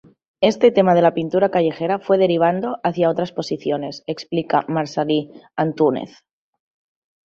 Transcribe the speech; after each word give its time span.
Este 0.51 0.71
tema 0.71 0.95
de 0.95 1.03
la 1.03 1.13
pintura 1.13 1.51
callejera 1.51 1.99
fue 1.99 2.17
derivando 2.17 2.79
hacia 2.83 3.07
otras 3.07 3.31
posiciones" 3.31 4.03
explica 4.07 4.65
Marcel.lí 4.67 5.29
Antúnez. 5.55 6.23